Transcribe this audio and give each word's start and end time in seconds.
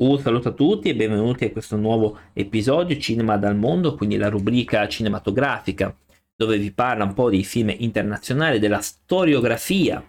Un 0.00 0.20
saluto 0.20 0.50
a 0.50 0.52
tutti 0.52 0.88
e 0.88 0.94
benvenuti 0.94 1.44
a 1.44 1.50
questo 1.50 1.74
nuovo 1.74 2.18
episodio 2.32 2.96
Cinema 2.98 3.36
dal 3.36 3.56
mondo, 3.56 3.96
quindi 3.96 4.16
la 4.16 4.28
rubrica 4.28 4.86
cinematografica 4.86 5.92
dove 6.36 6.56
vi 6.56 6.70
parla 6.70 7.02
un 7.02 7.14
po' 7.14 7.28
dei 7.28 7.42
film 7.42 7.74
internazionali, 7.76 8.60
della 8.60 8.80
storiografia 8.80 10.00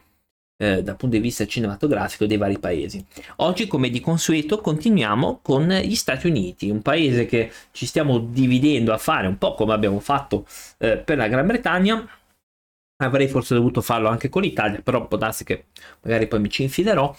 eh, 0.58 0.84
dal 0.84 0.96
punto 0.96 1.16
di 1.16 1.22
vista 1.24 1.48
cinematografico 1.48 2.28
dei 2.28 2.38
vari 2.38 2.60
paesi. 2.60 3.04
Oggi, 3.38 3.66
come 3.66 3.90
di 3.90 4.00
consueto, 4.00 4.62
continuiamo 4.62 5.40
con 5.42 5.68
gli 5.68 5.96
Stati 5.96 6.28
Uniti, 6.28 6.70
un 6.70 6.84
paese 6.84 7.26
che 7.26 7.52
ci 7.71 7.88
stiamo 7.88 8.20
dividendo 8.20 8.94
a 8.94 9.00
fare 9.00 9.26
un 9.26 9.40
po' 9.40 9.56
come 9.56 9.74
abbiamo 9.74 10.00
fatto 10.00 10.46
eh, 10.78 10.98
per 10.98 11.18
la 11.18 11.28
Gran 11.28 11.48
Bretagna. 11.48 12.08
Avrei 12.98 13.28
forse 13.28 13.56
dovuto 13.56 13.82
farlo 13.82 14.08
anche 14.10 14.30
con 14.30 14.44
l'Italia, 14.44 14.82
però 14.84 15.08
può 15.08 15.18
darsi 15.18 15.44
che 15.44 15.66
magari 16.02 16.28
poi 16.28 16.42
mi 16.42 16.50
ci 16.52 16.62
infilerò. 16.62 17.12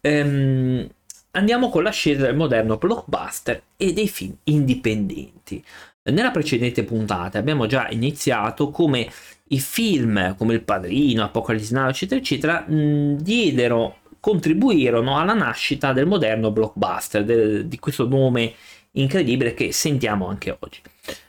Ehm, 0.00 0.88
andiamo 1.36 1.68
con 1.68 1.82
l'ascesa 1.82 2.22
del 2.22 2.34
moderno 2.34 2.78
blockbuster 2.78 3.62
e 3.76 3.92
dei 3.92 4.08
film 4.08 4.36
indipendenti. 4.44 5.62
Nella 6.04 6.30
precedente 6.30 6.84
puntata 6.84 7.38
abbiamo 7.38 7.66
già 7.66 7.88
iniziato 7.90 8.70
come 8.70 9.10
i 9.48 9.60
film 9.60 10.34
come 10.36 10.54
Il 10.54 10.62
Padrino, 10.62 11.24
Apocalypse 11.24 11.74
Now, 11.74 11.88
eccetera, 11.88 12.20
eccetera, 12.20 12.60
mh, 12.66 13.18
diedero, 13.20 13.98
contribuirono 14.18 15.18
alla 15.18 15.34
nascita 15.34 15.92
del 15.92 16.06
moderno 16.06 16.50
blockbuster, 16.50 17.24
del, 17.24 17.66
di 17.66 17.78
questo 17.78 18.08
nome 18.08 18.54
incredibile 18.92 19.54
che 19.54 19.72
sentiamo 19.72 20.26
anche 20.28 20.56
oggi. 20.58 20.80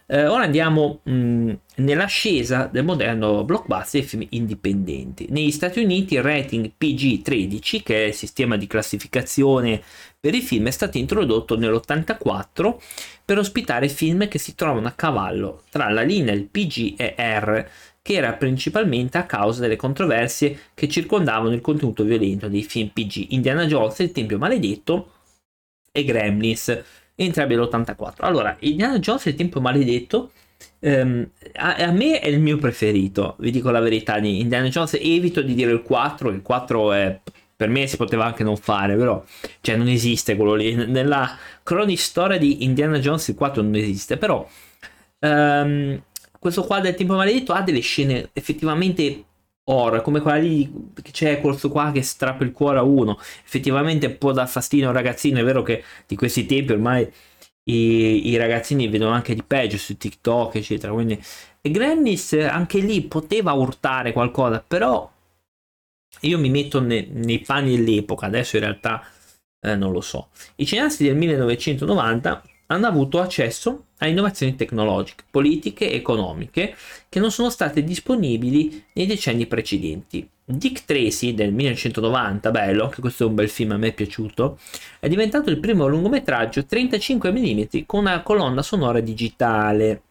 Eh, 0.09 0.25
ora 0.25 0.43
andiamo 0.43 1.02
mh, 1.03 1.53
nell'ascesa 1.77 2.70
del 2.71 2.85
moderno 2.85 3.43
blockbuster 3.43 4.02
e 4.02 4.05
film 4.05 4.25
indipendenti. 4.29 5.27
Negli 5.29 5.52
Stati 5.52 5.81
Uniti 5.81 6.13
il 6.13 6.23
rating 6.23 6.71
PG-13, 6.77 7.84
che 7.84 8.05
è 8.05 8.07
il 8.07 8.13
sistema 8.13 8.55
di 8.55 8.67
classificazione 8.67 9.81
per 10.17 10.34
i 10.34 10.41
film, 10.41 10.67
è 10.67 10.71
stato 10.71 10.98
introdotto 10.98 11.57
nell'84 11.57 12.77
per 13.25 13.38
ospitare 13.38 13.89
film 13.89 14.29
che 14.29 14.39
si 14.39 14.55
trovano 14.55 14.87
a 14.87 14.91
cavallo 14.91 15.63
tra 15.70 15.90
la 15.90 16.04
linea 16.04 16.34
il 16.34 16.45
PG 16.45 16.93
e 16.95 17.15
R, 17.17 17.70
che 18.01 18.13
era 18.13 18.32
principalmente 18.32 19.17
a 19.17 19.26
causa 19.26 19.60
delle 19.60 19.76
controversie 19.76 20.57
che 20.73 20.87
circondavano 20.87 21.54
il 21.54 21.60
contenuto 21.60 22.05
violento 22.05 22.48
dei 22.48 22.63
film 22.63 22.89
PG 22.93 23.32
Indiana 23.32 23.65
Jones, 23.65 23.99
Il 23.99 24.13
Tempio 24.13 24.37
Maledetto 24.37 25.12
e 25.91 26.04
Gremlins 26.05 26.84
entrambi 27.26 27.55
l'84. 27.55 28.15
Allora, 28.20 28.55
Indiana 28.60 28.99
Jones 28.99 29.26
e 29.26 29.29
il 29.32 29.35
tempo 29.35 29.60
maledetto 29.60 30.32
ehm, 30.79 31.29
a, 31.55 31.76
a, 31.76 31.91
me 31.91 32.20
è 32.20 32.27
il 32.27 32.40
mio 32.40 32.57
preferito, 32.57 33.35
vi 33.40 33.51
dico 33.51 33.70
la 33.71 33.79
verità 33.79 34.20
di 34.20 34.40
Indiana 34.40 34.68
Jones, 34.68 34.98
evito 35.01 35.41
di 35.41 35.54
dire 35.54 35.71
il 35.71 35.82
4, 35.82 36.29
il 36.29 36.41
4 36.41 36.93
è 36.93 37.20
per 37.57 37.70
me 37.70 37.88
si 37.88 37.98
poteva 37.98 38.26
anche 38.26 38.43
non 38.43 38.55
fare, 38.55 38.95
però 38.95 39.23
cioè 39.62 39.76
non 39.76 39.88
esiste 39.88 40.35
quello 40.35 40.54
lì 40.54 40.76
nella 40.76 41.35
cronistoria 41.63 42.38
di 42.38 42.63
Indiana 42.63 42.99
Jones 42.99 43.27
il 43.29 43.35
4 43.35 43.63
non 43.63 43.73
esiste, 43.73 44.18
però 44.18 44.48
ehm, 45.20 45.99
questo 46.38 46.63
qua 46.63 46.79
del 46.79 46.93
tempo 46.93 47.15
maledetto 47.15 47.54
ha 47.54 47.63
delle 47.63 47.79
scene 47.79 48.29
effettivamente 48.34 49.23
horror, 49.70 50.01
come 50.01 50.20
quella 50.21 50.37
lì 50.37 50.71
c'è 51.12 51.41
questo 51.41 51.70
qua 51.70 51.91
che 51.91 52.01
strappa 52.01 52.43
il 52.43 52.51
cuore 52.51 52.79
a 52.79 52.84
uno. 52.84 53.18
Effettivamente 53.46 54.10
può 54.10 54.32
dar 54.32 54.48
fastidio 54.48 54.85
a 54.87 54.90
un 54.90 54.96
ragazzino, 54.96 55.40
è 55.40 55.43
vero 55.43 55.62
che 55.63 55.84
di 56.05 56.15
questi 56.15 56.46
tempi 56.46 56.71
ormai 56.73 57.10
i, 57.63 58.29
i 58.29 58.38
ragazzini 58.38 58.88
vedono 58.88 59.12
anche 59.12 59.34
di 59.35 59.43
peggio 59.43 59.77
su 59.77 59.98
TikTok, 59.98 60.55
eccetera. 60.55 60.93
Quindi 60.93 61.20
e 61.62 61.71
Grannis 61.71 62.34
anche 62.34 62.79
lì 62.79 63.01
poteva 63.01 63.51
urtare 63.54 64.13
qualcosa, 64.13 64.63
però 64.66 65.09
io 66.22 66.40
mi 66.40 66.50
metto 66.50 66.79
ne, 66.79 67.06
nei 67.12 67.40
panni 67.40 67.75
dell'epoca, 67.75 68.25
adesso 68.25 68.56
in 68.56 68.63
realtà 68.63 69.03
eh, 69.59 69.75
non 69.75 69.91
lo 69.91 70.01
so. 70.01 70.29
I 70.56 70.66
cineasti 70.66 71.03
del 71.03 71.16
1990 71.16 72.41
hanno 72.68 72.88
avuto 72.88 73.19
accesso 73.19 73.85
a 74.00 74.07
innovazioni 74.07 74.56
tecnologiche, 74.56 75.23
politiche 75.29 75.90
e 75.90 75.96
economiche 75.96 76.75
che 77.09 77.19
non 77.19 77.31
sono 77.31 77.50
state 77.50 77.84
disponibili 77.84 78.83
nei 78.94 79.05
decenni 79.05 79.47
precedenti. 79.47 80.28
Dick 80.50 80.85
Tracy 80.85 81.33
del 81.33 81.51
1990, 81.51 82.51
bello, 82.51 82.85
anche 82.85 83.01
questo 83.01 83.23
è 83.23 83.28
un 83.28 83.35
bel 83.35 83.50
film, 83.50 83.72
a 83.72 83.78
me 83.78 83.88
è 83.88 83.94
piaciuto, 83.94 84.57
è 85.00 85.09
diventato 85.09 85.50
il 85.50 85.59
primo 85.59 85.88
lungometraggio 85.88 86.66
35 86.66 87.31
mm 87.31 87.83
con 87.85 88.01
una 88.01 88.22
colonna 88.22 88.61
sonora 88.61 88.99
digitale. 89.01 90.01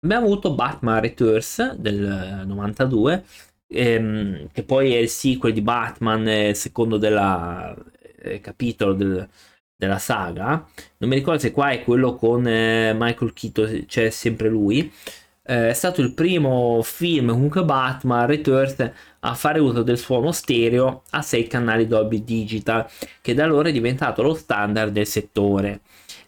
Abbiamo 0.00 0.26
avuto 0.26 0.54
Batman 0.54 1.00
Returns 1.00 1.74
del 1.74 2.42
92, 2.46 3.24
ehm, 3.68 4.48
che 4.52 4.62
poi 4.64 4.94
è 4.94 4.98
il 4.98 5.08
sequel 5.08 5.52
di 5.52 5.62
Batman, 5.62 6.26
il 6.28 6.56
secondo 6.56 6.96
della, 6.96 7.76
eh, 8.18 8.40
capitolo 8.40 8.92
del, 8.92 9.28
della 9.76 9.98
saga. 9.98 10.66
Non 10.98 11.10
mi 11.10 11.16
ricordo 11.16 11.40
se 11.40 11.52
qua 11.52 11.70
è 11.70 11.84
quello 11.84 12.14
con 12.16 12.46
eh, 12.46 12.94
Michael 12.94 13.32
Keaton, 13.32 13.84
c'è 13.86 14.10
sempre 14.10 14.48
lui. 14.48 14.90
Eh, 15.48 15.68
è 15.68 15.72
stato 15.74 16.00
il 16.00 16.12
primo 16.12 16.80
film 16.82 17.28
comunque 17.30 17.64
Batman 17.64 18.26
Returns 18.26 18.90
a 19.20 19.34
fare 19.34 19.60
uso 19.60 19.82
del 19.82 19.98
suono 19.98 20.32
stereo 20.32 21.02
a 21.10 21.22
6 21.22 21.46
canali 21.46 21.86
Dolby 21.86 22.24
Digital, 22.24 22.86
che 23.20 23.34
da 23.34 23.44
allora 23.44 23.68
è 23.68 23.72
diventato 23.72 24.22
lo 24.22 24.34
standard 24.34 24.92
del 24.92 25.06
settore. 25.06 25.80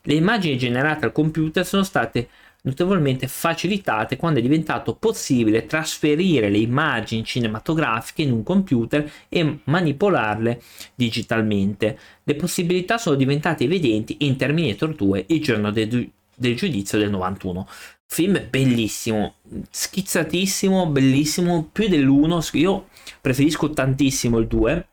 Le 0.03 0.15
immagini 0.15 0.57
generate 0.57 1.07
al 1.07 1.13
computer 1.13 1.67
sono 1.67 1.83
state 1.83 2.29
notevolmente 2.63 3.29
facilitate 3.29 4.17
quando 4.17 4.41
è 4.41 4.43
diventato 4.43 4.95
possibile 4.95 5.67
trasferire 5.67 6.49
le 6.49 6.59
immagini 6.59 7.25
cinematografiche 7.25 8.23
in 8.23 8.33
un 8.33 8.43
computer 8.43 9.11
e 9.29 9.61
manipolarle 9.65 10.61
digitalmente. 10.95 11.99
Le 12.25 12.35
possibilità 12.35 12.99
sono 12.99 13.17
diventate 13.17 13.65
evidenti 13.65 14.17
in 14.21 14.37
Terminator 14.37 14.95
2 14.95 15.25
il 15.29 15.41
giorno 15.41 15.71
del, 15.71 16.11
del 16.35 16.57
giudizio 16.57 16.99
del 16.99 17.11
91. 17.11 17.69
Film 18.11 18.47
bellissimo, 18.49 19.35
schizzatissimo, 19.71 20.87
bellissimo, 20.87 21.69
più 21.71 21.89
dell'1. 21.89 22.57
Io 22.57 22.89
preferisco 23.21 23.71
tantissimo 23.71 24.39
il 24.39 24.47
2 24.47 24.89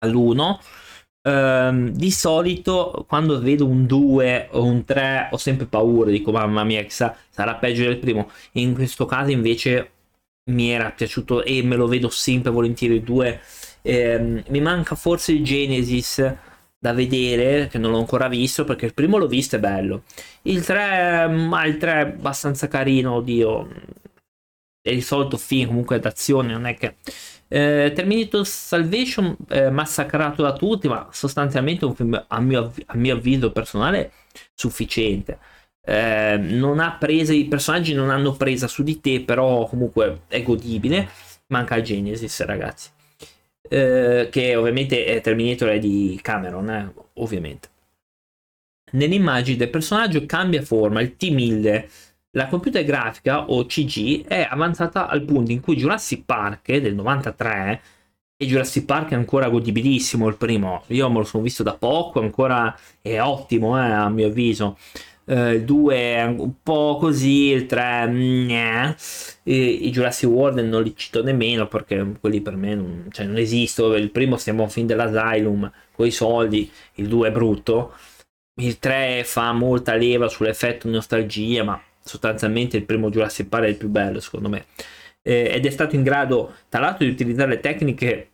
all'1 0.00 0.58
Um, 1.28 1.90
di 1.90 2.10
solito 2.10 3.04
quando 3.06 3.38
vedo 3.40 3.66
un 3.66 3.86
2 3.86 4.48
o 4.52 4.64
un 4.64 4.84
3 4.84 5.28
ho 5.30 5.36
sempre 5.36 5.66
paura, 5.66 6.10
dico 6.10 6.32
mamma 6.32 6.64
mia 6.64 6.82
chissà 6.82 7.14
sarà 7.28 7.56
peggio 7.56 7.82
del 7.82 7.98
primo. 7.98 8.30
In 8.52 8.72
questo 8.72 9.04
caso 9.04 9.30
invece 9.30 9.90
mi 10.50 10.70
era 10.70 10.90
piaciuto 10.90 11.44
e 11.44 11.62
me 11.62 11.76
lo 11.76 11.86
vedo 11.86 12.08
sempre 12.08 12.50
volentieri 12.50 12.94
il 12.94 13.02
2. 13.02 13.40
Um, 13.82 14.42
mi 14.48 14.60
manca 14.60 14.94
forse 14.94 15.32
il 15.32 15.44
Genesis 15.44 16.36
da 16.78 16.92
vedere 16.92 17.66
che 17.68 17.78
non 17.78 17.90
l'ho 17.90 17.98
ancora 17.98 18.28
visto 18.28 18.64
perché 18.64 18.86
il 18.86 18.94
primo 18.94 19.18
l'ho 19.18 19.26
visto 19.26 19.56
è 19.56 19.58
bello. 19.58 20.04
Il 20.42 20.64
3, 20.64 21.28
ma 21.28 21.64
il 21.66 21.76
3 21.76 21.92
è 21.92 22.00
abbastanza 22.00 22.68
carino, 22.68 23.14
oddio. 23.14 23.68
È 24.88 24.92
il 24.92 25.02
solito 25.02 25.36
film 25.36 25.68
comunque 25.68 25.98
d'azione, 25.98 26.52
non 26.52 26.64
è 26.66 26.74
che 26.74 26.96
eh, 27.48 27.92
Terminator 27.94 28.46
Salvation 28.46 29.36
eh, 29.48 29.70
massacrato 29.70 30.42
da 30.42 30.52
tutti, 30.52 30.86
ma 30.88 31.08
sostanzialmente 31.10 31.84
un 31.84 31.94
film 31.94 32.24
a 32.26 32.40
mio, 32.40 32.72
a 32.86 32.96
mio 32.96 33.14
avviso 33.14 33.50
personale 33.52 34.12
sufficiente. 34.54 35.38
Eh, 35.84 36.36
non 36.36 36.80
ha 36.80 36.96
presa, 36.98 37.32
i 37.32 37.46
personaggi 37.46 37.94
non 37.94 38.10
hanno 38.10 38.32
presa 38.32 38.66
su 38.68 38.82
di 38.82 39.00
te, 39.00 39.22
però 39.22 39.66
comunque 39.66 40.22
è 40.28 40.42
godibile. 40.42 41.08
Manca 41.48 41.80
Genesis, 41.80 42.44
ragazzi. 42.44 42.90
Eh, 43.70 44.28
che 44.30 44.56
ovviamente 44.56 45.04
è 45.06 45.20
Terminator 45.20 45.70
è 45.70 45.78
di 45.78 46.18
Cameron, 46.22 46.70
eh, 46.70 46.92
ovviamente. 47.14 47.68
Nell'immagine 48.92 49.56
del 49.56 49.70
personaggio 49.70 50.24
cambia 50.26 50.62
forma, 50.62 51.00
il 51.00 51.16
T-1000 51.16 51.88
la 52.38 52.46
computer 52.46 52.84
grafica 52.84 53.50
o 53.50 53.66
CG 53.66 54.24
è 54.24 54.46
avanzata 54.48 55.08
al 55.08 55.22
punto 55.22 55.50
in 55.50 55.60
cui 55.60 55.76
Jurassic 55.76 56.24
Park 56.24 56.76
del 56.76 56.94
93 56.94 57.82
e 58.36 58.46
Jurassic 58.46 58.84
Park 58.84 59.10
è 59.10 59.14
ancora 59.14 59.48
godibilissimo 59.48 60.28
il 60.28 60.36
primo 60.36 60.84
io 60.86 61.10
me 61.10 61.18
lo 61.18 61.24
sono 61.24 61.42
visto 61.42 61.64
da 61.64 61.74
poco 61.74 62.20
ancora 62.20 62.74
è 63.02 63.20
ottimo 63.20 63.76
eh, 63.76 63.90
a 63.90 64.08
mio 64.08 64.28
avviso 64.28 64.78
Uh, 65.28 65.52
il 65.52 65.64
2 65.64 65.94
è 65.94 66.24
un 66.24 66.54
po' 66.62 66.96
così, 66.98 67.50
il 67.50 67.66
3 67.66 68.06
mm, 68.06 68.50
i 69.42 69.90
Jurassic 69.90 70.26
World 70.26 70.60
non 70.60 70.82
li 70.82 70.94
cito 70.96 71.22
nemmeno 71.22 71.68
perché 71.68 72.14
quelli 72.18 72.40
per 72.40 72.56
me 72.56 72.74
non, 72.74 73.08
cioè, 73.10 73.26
non 73.26 73.36
esistono. 73.36 73.94
Il 73.96 74.10
primo 74.10 74.38
stiamo 74.38 74.64
a 74.64 74.68
fin 74.68 74.86
dell'Asylum 74.86 75.70
con 75.92 76.06
i 76.06 76.10
soldi, 76.10 76.70
il 76.94 77.08
2 77.08 77.28
è 77.28 77.30
brutto. 77.30 77.92
Il 78.62 78.78
3 78.78 79.22
fa 79.24 79.52
molta 79.52 79.94
leva 79.96 80.28
sull'effetto 80.28 80.88
nostalgia, 80.88 81.62
ma 81.62 81.78
sostanzialmente 82.08 82.76
il 82.76 82.84
primo 82.84 83.10
Jurassic 83.10 83.48
Park 83.48 83.64
è 83.64 83.68
il 83.68 83.76
più 83.76 83.88
bello 83.88 84.20
secondo 84.20 84.48
me. 84.48 84.66
Eh, 85.22 85.50
ed 85.54 85.66
è 85.66 85.70
stato 85.70 85.94
in 85.94 86.02
grado 86.02 86.54
tra 86.68 86.80
l'altro 86.80 87.04
di 87.04 87.10
utilizzare 87.12 87.50
le 87.50 87.60
tecniche 87.60 88.30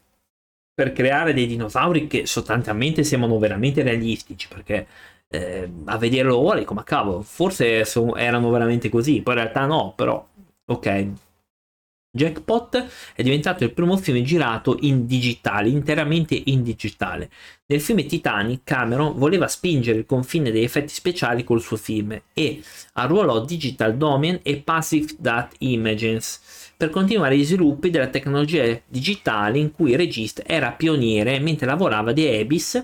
per 0.74 0.92
creare 0.92 1.34
dei 1.34 1.46
dinosauri 1.46 2.06
che 2.06 2.26
sostanzialmente 2.26 3.04
sembrano 3.04 3.38
veramente 3.38 3.82
realistici 3.82 4.48
perché 4.48 4.86
eh, 5.28 5.70
a 5.86 5.98
vederlo 5.98 6.38
ora 6.38 6.58
dico 6.58 6.74
ma 6.74 6.84
cavolo 6.84 7.22
forse 7.22 7.84
so, 7.84 8.16
erano 8.16 8.50
veramente 8.50 8.88
così. 8.88 9.22
Poi 9.22 9.34
in 9.34 9.40
realtà 9.40 9.66
no 9.66 9.92
però 9.96 10.26
ok 10.66 11.06
Jackpot 12.16 12.86
è 13.12 13.24
diventato 13.24 13.64
il 13.64 13.72
primo 13.72 13.96
film 13.96 14.22
girato 14.22 14.76
in 14.82 15.04
digitale, 15.04 15.68
interamente 15.68 16.40
in 16.44 16.62
digitale. 16.62 17.28
Nel 17.66 17.80
film 17.80 18.06
Titanic, 18.06 18.60
Cameron 18.62 19.18
voleva 19.18 19.48
spingere 19.48 19.98
il 19.98 20.06
confine 20.06 20.52
degli 20.52 20.62
effetti 20.62 20.94
speciali 20.94 21.42
col 21.42 21.60
suo 21.60 21.76
film 21.76 22.16
e 22.32 22.62
arruolò 22.92 23.44
Digital 23.44 23.96
Domain 23.96 24.38
e 24.44 24.58
Passive 24.58 25.14
Data 25.18 25.56
Images 25.58 26.72
per 26.76 26.90
continuare 26.90 27.36
gli 27.36 27.44
sviluppi 27.44 27.90
della 27.90 28.06
tecnologia 28.06 28.80
digitale 28.86 29.58
in 29.58 29.72
cui 29.72 29.90
il 29.90 29.96
regista 29.96 30.44
era 30.46 30.70
pioniere 30.70 31.40
mentre 31.40 31.66
lavorava 31.66 32.12
di 32.12 32.28
Abyss. 32.28 32.80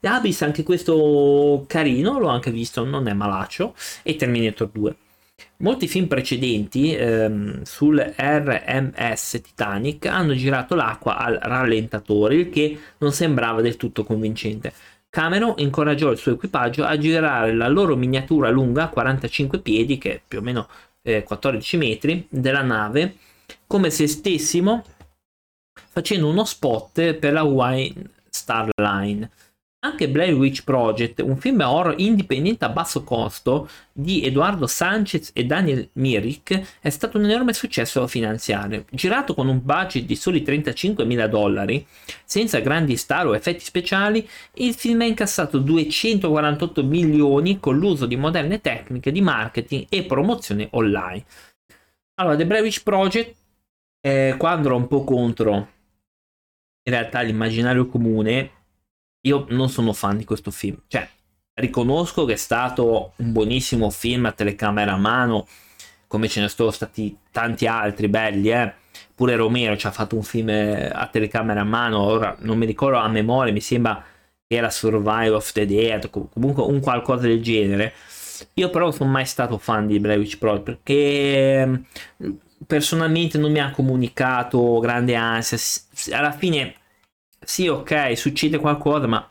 Abyss 0.00 0.42
anche 0.42 0.62
questo 0.62 1.64
carino, 1.66 2.18
l'ho 2.18 2.28
anche 2.28 2.50
visto, 2.50 2.84
non 2.84 3.08
è 3.08 3.14
malaccio, 3.14 3.74
e 4.02 4.16
Terminator 4.16 4.68
2. 4.70 4.96
Molti 5.58 5.88
film 5.88 6.06
precedenti 6.06 6.94
ehm, 6.94 7.62
sul 7.62 7.98
RMS 7.98 9.40
Titanic 9.42 10.04
hanno 10.04 10.34
girato 10.34 10.74
l'acqua 10.74 11.16
al 11.16 11.38
rallentatore, 11.40 12.34
il 12.34 12.50
che 12.50 12.78
non 12.98 13.12
sembrava 13.12 13.62
del 13.62 13.76
tutto 13.76 14.04
convincente. 14.04 14.72
Cameron 15.08 15.54
incoraggiò 15.56 16.10
il 16.10 16.18
suo 16.18 16.32
equipaggio 16.32 16.84
a 16.84 16.98
girare 16.98 17.54
la 17.54 17.68
loro 17.68 17.96
miniatura 17.96 18.50
lunga 18.50 18.88
45 18.88 19.60
piedi, 19.60 19.96
che 19.96 20.14
è 20.16 20.20
più 20.26 20.40
o 20.40 20.42
meno 20.42 20.68
eh, 21.00 21.22
14 21.22 21.76
metri, 21.78 22.26
della 22.28 22.62
nave, 22.62 23.16
come 23.66 23.88
se 23.88 24.06
stessimo 24.06 24.84
facendo 25.88 26.28
uno 26.28 26.44
spot 26.44 27.14
per 27.14 27.32
la 27.32 27.40
Hawaiian 27.40 28.10
Star 28.28 28.68
Line. 28.76 29.30
Anche 29.86 30.08
Blair 30.08 30.34
Witch 30.34 30.64
Project, 30.64 31.20
un 31.20 31.36
film 31.36 31.60
horror 31.60 31.94
indipendente 31.98 32.64
a 32.64 32.70
basso 32.70 33.04
costo 33.04 33.68
di 33.92 34.24
Eduardo 34.24 34.66
Sanchez 34.66 35.30
e 35.32 35.44
Daniel 35.44 35.88
Myrick, 35.92 36.78
è 36.80 36.90
stato 36.90 37.18
un 37.18 37.24
enorme 37.24 37.52
successo 37.52 38.04
finanziario. 38.08 38.84
Girato 38.90 39.32
con 39.32 39.46
un 39.46 39.60
budget 39.62 40.04
di 40.04 40.16
soli 40.16 40.42
35 40.42 41.04
mila 41.04 41.28
dollari, 41.28 41.86
senza 42.24 42.58
grandi 42.58 42.96
star 42.96 43.28
o 43.28 43.36
effetti 43.36 43.62
speciali, 43.62 44.28
il 44.54 44.74
film 44.74 45.02
ha 45.02 45.04
incassato 45.04 45.58
248 45.58 46.82
milioni 46.82 47.60
con 47.60 47.78
l'uso 47.78 48.06
di 48.06 48.16
moderne 48.16 48.60
tecniche 48.60 49.12
di 49.12 49.20
marketing 49.20 49.86
e 49.88 50.02
promozione 50.02 50.66
online. 50.72 51.24
Allora, 52.16 52.34
The 52.34 52.44
Blair 52.44 52.64
Witch 52.64 52.82
Project, 52.82 53.36
eh, 54.00 54.34
quando 54.36 54.66
ero 54.66 54.76
un 54.76 54.88
po' 54.88 55.04
contro 55.04 55.54
in 56.82 56.92
realtà 56.92 57.20
l'immaginario 57.20 57.86
comune, 57.86 58.50
io 59.26 59.46
non 59.50 59.68
sono 59.68 59.92
fan 59.92 60.16
di 60.16 60.24
questo 60.24 60.50
film. 60.50 60.76
Cioè, 60.86 61.06
riconosco 61.54 62.24
che 62.24 62.34
è 62.34 62.36
stato 62.36 63.12
un 63.16 63.32
buonissimo 63.32 63.90
film 63.90 64.26
a 64.26 64.32
telecamera 64.32 64.92
a 64.92 64.96
mano, 64.96 65.46
come 66.06 66.28
ce 66.28 66.40
ne 66.40 66.48
sono 66.48 66.70
stati 66.70 67.16
tanti 67.30 67.66
altri 67.66 68.08
belli, 68.08 68.50
eh. 68.50 68.72
Pure 69.14 69.36
Romero 69.36 69.76
ci 69.76 69.86
ha 69.86 69.90
fatto 69.90 70.14
un 70.14 70.22
film 70.22 70.50
eh, 70.50 70.90
a 70.92 71.06
telecamera 71.06 71.60
a 71.60 71.64
mano, 71.64 72.00
ora 72.00 72.36
non 72.40 72.58
mi 72.58 72.66
ricordo 72.66 72.98
a 72.98 73.08
memoria, 73.08 73.52
mi 73.52 73.60
sembra 73.60 74.02
che 74.46 74.56
era 74.56 74.70
Survival 74.70 75.34
of 75.34 75.52
the 75.52 75.66
Dead, 75.66 76.10
comunque 76.10 76.62
un 76.62 76.80
qualcosa 76.80 77.26
del 77.26 77.42
genere. 77.42 77.92
Io 78.54 78.68
però 78.68 78.84
non 78.84 78.92
sono 78.92 79.10
mai 79.10 79.24
stato 79.24 79.56
fan 79.56 79.86
di 79.86 79.98
Blair 79.98 80.18
Witch 80.18 80.36
Project 80.36 80.62
perché 80.64 81.82
personalmente 82.66 83.38
non 83.38 83.50
mi 83.50 83.58
ha 83.58 83.70
comunicato 83.70 84.78
grande 84.80 85.14
ansia. 85.14 85.58
Alla 86.16 86.32
fine 86.32 86.74
sì, 87.46 87.68
ok, 87.68 88.18
succede 88.18 88.58
qualcosa, 88.58 89.06
ma 89.06 89.30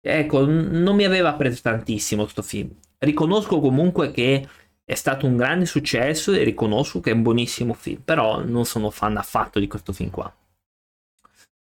ecco, 0.00 0.44
non 0.44 0.96
mi 0.96 1.04
aveva 1.04 1.32
preso 1.34 1.60
tantissimo 1.62 2.22
questo 2.22 2.42
film. 2.42 2.70
Riconosco 2.98 3.60
comunque 3.60 4.10
che 4.10 4.48
è 4.84 4.94
stato 4.94 5.24
un 5.26 5.36
grande 5.36 5.64
successo 5.64 6.32
e 6.32 6.42
riconosco 6.42 6.98
che 6.98 7.10
è 7.10 7.14
un 7.14 7.22
buonissimo 7.22 7.72
film, 7.72 8.00
però 8.04 8.44
non 8.44 8.64
sono 8.64 8.90
fan 8.90 9.16
affatto 9.16 9.60
di 9.60 9.68
questo 9.68 9.92
film 9.92 10.10
qua. 10.10 10.34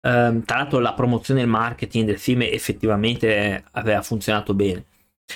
Um, 0.08 0.44
tra 0.44 0.58
l'altro 0.58 0.80
la 0.80 0.94
promozione 0.94 1.42
e 1.42 1.44
il 1.44 1.50
marketing 1.50 2.06
del 2.08 2.20
film 2.20 2.42
effettivamente 2.42 3.66
aveva 3.72 4.02
funzionato 4.02 4.56
bene. 4.56 4.86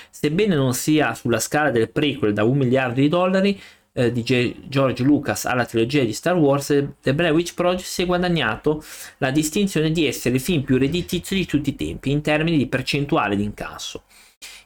Sebbene 0.09 0.55
non 0.55 0.73
sia 0.73 1.13
sulla 1.13 1.39
scala 1.39 1.69
del 1.69 1.91
prequel 1.91 2.33
da 2.33 2.43
un 2.43 2.57
miliardo 2.57 2.99
di 2.99 3.07
dollari, 3.07 3.61
eh, 3.99 4.11
di 4.13 4.23
George 4.23 5.03
Lucas 5.03 5.45
alla 5.45 5.65
trilogia 5.65 6.03
di 6.03 6.13
Star 6.13 6.35
Wars, 6.35 6.67
The 7.01 7.13
Blair 7.13 7.33
Witch 7.33 7.53
Project 7.53 7.85
si 7.85 8.03
è 8.03 8.05
guadagnato 8.05 8.81
la 9.17 9.29
distinzione 9.29 9.91
di 9.91 10.07
essere 10.07 10.35
il 10.35 10.41
film 10.41 10.63
più 10.63 10.77
redditizio 10.77 11.35
di 11.35 11.45
tutti 11.45 11.71
i 11.71 11.75
tempi 11.75 12.09
in 12.09 12.21
termini 12.21 12.57
di 12.57 12.67
percentuale 12.67 13.35
di 13.35 13.43
incasso. 13.43 14.03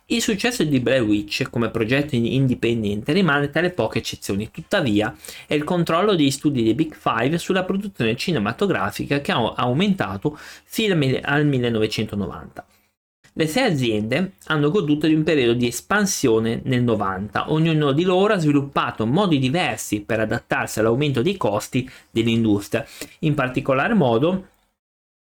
Il 0.07 0.21
successo 0.21 0.63
di 0.63 0.79
Blair 0.79 1.01
Witch 1.01 1.49
come 1.49 1.71
progetto 1.71 2.13
indipendente 2.15 3.13
rimane 3.13 3.49
tra 3.49 3.61
le 3.61 3.71
poche 3.71 3.99
eccezioni, 3.99 4.51
tuttavia 4.51 5.15
è 5.47 5.55
il 5.55 5.63
controllo 5.63 6.13
degli 6.13 6.29
studi 6.29 6.61
dei 6.61 6.75
Big 6.75 6.93
Five 6.93 7.39
sulla 7.39 7.63
produzione 7.63 8.15
cinematografica 8.15 9.21
che 9.21 9.31
ha 9.31 9.53
aumentato 9.55 10.37
fino 10.65 10.93
al 11.23 11.45
1990. 11.47 12.65
Le 13.35 13.47
sei 13.47 13.71
aziende 13.71 14.33
hanno 14.45 14.69
goduto 14.69 15.07
di 15.07 15.15
un 15.15 15.23
periodo 15.23 15.53
di 15.53 15.65
espansione 15.65 16.61
nel 16.65 16.83
90, 16.83 17.51
ognuno 17.51 17.91
di 17.91 18.03
loro 18.03 18.33
ha 18.33 18.37
sviluppato 18.37 19.07
modi 19.07 19.39
diversi 19.39 20.01
per 20.01 20.19
adattarsi 20.19 20.79
all'aumento 20.79 21.23
dei 21.23 21.35
costi 21.35 21.89
dell'industria, 22.11 22.85
in 23.19 23.33
particolar 23.33 23.95
modo 23.95 24.49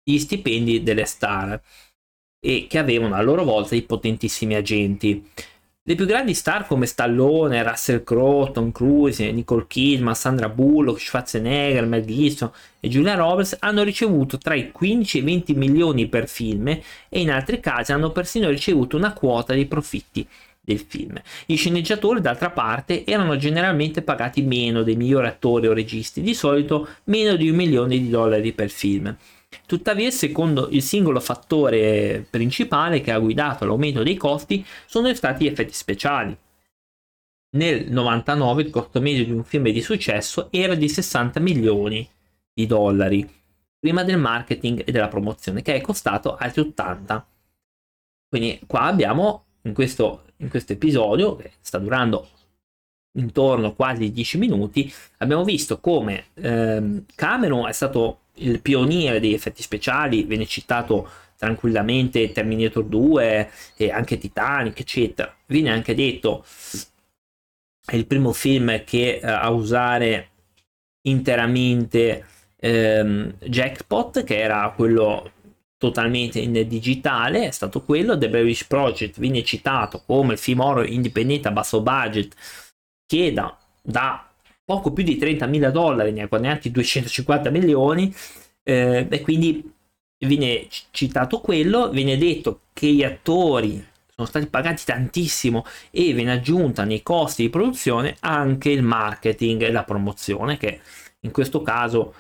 gli 0.04 0.18
stipendi 0.18 0.84
delle 0.84 1.06
star, 1.06 1.62
e 2.46 2.68
che 2.68 2.78
avevano 2.78 3.16
a 3.16 3.22
loro 3.22 3.46
volta 3.46 3.70
dei 3.70 3.84
potentissimi 3.84 4.56
agenti. 4.56 5.32
Le 5.88 5.94
più 5.94 6.08
grandi 6.08 6.34
star 6.34 6.66
come 6.66 6.88
Stallone, 6.88 7.62
Russell 7.62 8.04
Crowe, 8.04 8.52
Tom 8.52 8.72
Cruise, 8.72 9.32
Nicole 9.32 9.66
Kidman, 9.68 10.16
Sandra 10.16 10.50
Bullock, 10.50 11.00
Schwarzenegger, 11.00 11.86
Mel 11.86 12.04
Gibson 12.04 12.50
e 12.80 12.88
Julia 12.88 13.14
Roberts 13.14 13.56
hanno 13.60 13.84
ricevuto 13.84 14.40
tra 14.40 14.56
i 14.56 14.72
15 14.72 15.18
e 15.18 15.22
i 15.22 15.24
20 15.24 15.54
milioni 15.54 16.08
per 16.08 16.28
film 16.28 16.70
e 16.70 16.82
in 17.20 17.30
altri 17.30 17.60
casi 17.60 17.92
hanno 17.92 18.10
persino 18.10 18.50
ricevuto 18.50 18.98
una 18.98 19.14
quota 19.14 19.54
dei 19.54 19.68
profitti 19.68 20.28
del 20.60 20.80
film. 20.80 21.22
Gli 21.46 21.56
sceneggiatori, 21.56 22.20
d'altra 22.20 22.50
parte, 22.50 23.06
erano 23.06 23.38
generalmente 23.38 24.02
pagati 24.02 24.42
meno 24.42 24.82
dei 24.82 24.96
migliori 24.96 25.28
attori 25.28 25.68
o 25.68 25.74
registi, 25.74 26.22
di 26.22 26.34
solito 26.34 26.88
meno 27.04 27.36
di 27.36 27.48
un 27.48 27.56
milione 27.58 28.00
di 28.00 28.10
dollari 28.10 28.54
per 28.54 28.72
film. 28.72 29.16
Tuttavia, 29.66 30.10
secondo 30.12 30.70
il 30.70 30.82
singolo 30.82 31.20
fattore 31.20 32.26
principale 32.30 33.02
che 33.02 33.12
ha 33.12 33.20
guidato 33.20 33.64
all'aumento 33.64 34.04
dei 34.04 34.16
costi 34.16 34.66
sono 34.86 35.14
stati 35.14 35.44
gli 35.44 35.48
effetti 35.48 35.74
speciali. 35.74 36.38
Nel 37.56 37.90
99 37.90 38.64
il 38.64 38.70
costo 38.70 39.00
medio 39.00 39.24
di 39.24 39.32
un 39.32 39.44
film 39.44 39.70
di 39.70 39.82
successo 39.82 40.50
era 40.52 40.76
di 40.76 40.90
60 40.90 41.40
milioni 41.40 42.08
di 42.54 42.66
dollari, 42.66 43.30
prima 43.80 44.04
del 44.04 44.18
marketing 44.18 44.84
e 44.86 44.92
della 44.92 45.08
promozione, 45.08 45.62
che 45.62 45.76
è 45.76 45.82
costato 45.82 46.36
altri 46.36 46.62
80. 46.62 47.28
Quindi 48.28 48.60
qua 48.68 48.82
abbiamo 48.82 49.46
in 49.62 49.74
questo, 49.74 50.26
in 50.38 50.50
questo 50.50 50.74
episodio, 50.74 51.36
che 51.36 51.54
sta 51.62 51.78
durando 51.78 52.28
intorno 53.16 53.74
quasi 53.74 54.12
10 54.12 54.38
minuti, 54.38 54.92
abbiamo 55.18 55.44
visto 55.44 55.80
come 55.80 56.26
ehm, 56.36 57.06
Cameron 57.16 57.68
è 57.68 57.72
stato 57.72 58.20
il 58.36 58.62
pioniere 58.62 59.20
degli 59.20 59.34
effetti 59.34 59.62
speciali, 59.62 60.24
viene 60.24 60.46
citato 60.46 61.10
tranquillamente 61.38 62.32
Terminator 62.32 62.84
2 62.84 63.52
e 63.78 63.92
anche 63.92 64.18
Titanic, 64.18 64.80
eccetera. 64.80 65.34
Viene 65.46 65.72
anche 65.72 65.94
detto 65.94 66.46
è 67.86 67.96
il 67.96 68.08
primo 68.08 68.34
film 68.34 68.84
che 68.84 69.20
uh, 69.22 69.28
a 69.28 69.50
usare 69.52 70.30
interamente 71.04 72.26
ehm, 72.58 73.36
Jackpot, 73.44 74.24
che 74.24 74.40
era 74.40 74.74
quello 74.76 75.32
totalmente 75.78 76.40
in 76.40 76.54
digitale, 76.68 77.48
è 77.48 77.52
stato 77.52 77.84
quello. 77.84 78.18
The 78.18 78.30
British 78.30 78.66
Project 78.66 79.20
viene 79.20 79.44
citato 79.44 80.02
come 80.06 80.34
il 80.34 80.40
film 80.40 80.62
horror 80.62 80.90
indipendente 80.90 81.48
a 81.48 81.52
basso 81.52 81.82
budget 81.82 82.34
che 83.06 83.34
da, 83.34 84.30
poco 84.64 84.92
più 84.92 85.04
di 85.04 85.18
30.000 85.18 85.70
dollari, 85.70 86.12
ne 86.12 86.24
ha 86.24 86.28
guadagnati 86.28 86.72
250 86.72 87.50
milioni 87.50 88.14
eh, 88.64 89.08
e 89.10 89.22
quindi 89.22 89.74
viene 90.20 90.68
citato 90.92 91.40
quello, 91.40 91.90
viene 91.90 92.18
detto 92.18 92.62
che 92.74 92.88
gli 92.88 93.04
attori 93.04 93.86
sono 94.16 94.28
stati 94.28 94.48
pagati 94.48 94.84
tantissimo 94.86 95.66
e 95.92 96.14
viene 96.14 96.34
aggiunta 96.34 96.84
nei 96.84 97.04
costi 97.04 97.44
di 97.44 97.50
produzione 97.50 98.16
anche 98.22 98.70
il 98.70 98.82
marketing 98.82 99.62
e 99.64 99.72
la 99.72 99.84
promozione 99.84 100.58
che 100.58 100.80
in 101.20 101.32
questo 101.32 101.62
caso 101.62 102.14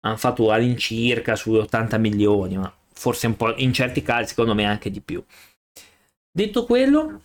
hanno 0.00 0.16
fatto 0.16 0.52
all'incirca 0.52 1.34
sui 1.34 1.56
80 1.56 1.96
milioni, 1.98 2.56
ma 2.56 2.72
forse 2.92 3.26
un 3.26 3.36
po' 3.36 3.56
in 3.56 3.72
certi 3.72 4.02
casi 4.02 4.28
secondo 4.28 4.54
me 4.54 4.64
anche 4.64 4.90
di 4.90 5.00
più. 5.00 5.24
Detto 6.30 6.64
quello, 6.64 7.20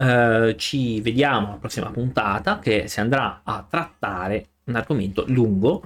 eh, 0.00 0.54
ci 0.56 1.00
vediamo 1.02 1.48
alla 1.48 1.56
prossima 1.56 1.90
puntata 1.90 2.58
che 2.58 2.88
si 2.88 3.00
andrà 3.00 3.42
a 3.44 3.66
trattare 3.68 4.46
un 4.64 4.76
argomento 4.76 5.24
lungo 5.28 5.82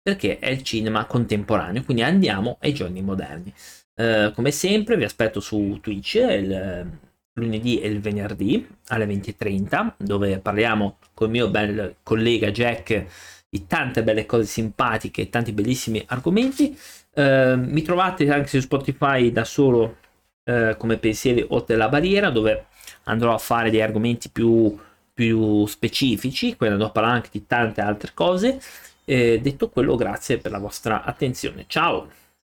perché 0.00 0.38
è 0.38 0.48
il 0.48 0.62
cinema 0.62 1.04
contemporaneo, 1.04 1.84
quindi 1.84 2.02
andiamo 2.02 2.56
ai 2.60 2.72
giorni 2.72 3.02
moderni. 3.02 3.52
Eh, 3.94 4.32
come 4.34 4.50
sempre 4.52 4.96
vi 4.96 5.04
aspetto 5.04 5.40
su 5.40 5.78
Twitch 5.82 6.14
il 6.14 6.98
lunedì 7.34 7.80
e 7.80 7.88
il 7.88 8.00
venerdì 8.00 8.66
alle 8.88 9.06
20.30 9.06 9.94
dove 9.98 10.38
parliamo 10.38 10.98
con 11.14 11.26
il 11.26 11.32
mio 11.32 11.48
bel 11.50 11.96
collega 12.02 12.50
Jack 12.50 13.04
di 13.50 13.66
tante 13.66 14.02
belle 14.02 14.26
cose 14.26 14.44
simpatiche 14.44 15.22
e 15.22 15.28
tanti 15.28 15.52
bellissimi 15.52 16.02
argomenti. 16.06 16.76
Eh, 17.12 17.56
mi 17.56 17.82
trovate 17.82 18.30
anche 18.30 18.48
su 18.48 18.60
Spotify 18.60 19.30
da 19.30 19.44
solo 19.44 19.98
eh, 20.44 20.74
come 20.78 20.96
pensieri 20.96 21.44
oltre 21.48 21.76
la 21.76 21.88
barriera, 21.88 22.30
dove 22.30 22.66
andrò 23.04 23.34
a 23.34 23.38
fare 23.38 23.70
degli 23.70 23.80
argomenti 23.80 24.28
più, 24.30 24.76
più 25.12 25.66
specifici, 25.66 26.56
quindi 26.56 26.74
andrò 26.76 26.88
a 26.88 26.92
parlare 26.92 27.16
anche 27.16 27.30
di 27.32 27.46
tante 27.46 27.80
altre 27.80 28.12
cose. 28.14 28.60
detto 29.04 29.68
quello, 29.70 29.96
grazie 29.96 30.38
per 30.38 30.50
la 30.50 30.58
vostra 30.58 31.02
attenzione. 31.04 31.64
Ciao! 31.66 32.08